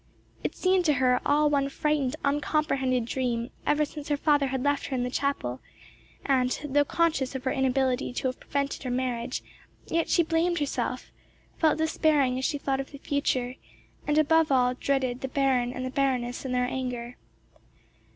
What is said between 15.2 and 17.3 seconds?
the Baron and the Baroness and their anger.